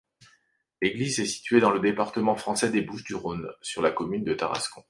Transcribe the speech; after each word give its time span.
L'église 0.81 1.19
est 1.19 1.27
située 1.27 1.59
dans 1.59 1.69
le 1.69 1.79
département 1.79 2.35
français 2.35 2.71
des 2.71 2.81
Bouches-du-Rhône, 2.81 3.47
sur 3.61 3.83
la 3.83 3.91
commune 3.91 4.23
de 4.23 4.33
Tarascon. 4.33 4.79